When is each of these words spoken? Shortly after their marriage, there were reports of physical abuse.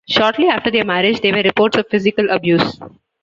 Shortly 0.09 0.47
after 0.47 0.71
their 0.71 0.83
marriage, 0.83 1.21
there 1.21 1.31
were 1.35 1.43
reports 1.43 1.77
of 1.77 1.85
physical 1.87 2.27
abuse. 2.31 2.79